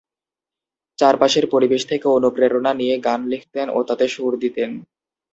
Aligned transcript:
চারপাশের 0.99 1.45
পরিবেশ 1.49 1.81
থেকে 1.87 2.07
অনুপ্রেরণা 2.17 2.71
নিয়ে 2.73 2.95
গান 2.99 3.21
লিখতেন 3.27 3.67
ও 3.69 3.89
তাতে 3.89 4.05
সুর 4.07 4.31
দিতেন। 4.43 4.71